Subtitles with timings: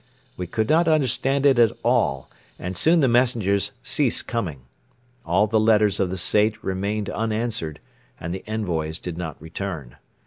[0.35, 4.61] We could not understand it at all and soon the messengers ceased coming.
[5.27, 7.79] All the letters of the Sait remained unanswered
[8.19, 9.97] and the envoys did not return.